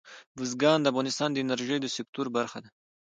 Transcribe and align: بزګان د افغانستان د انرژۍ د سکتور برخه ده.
بزګان 0.35 0.79
د 0.81 0.85
افغانستان 0.91 1.29
د 1.31 1.37
انرژۍ 1.43 1.77
د 1.81 1.87
سکتور 1.97 2.25
برخه 2.37 2.57
ده. 2.63 2.69